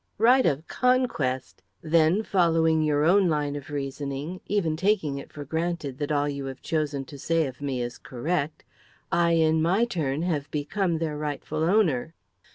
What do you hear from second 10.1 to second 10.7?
have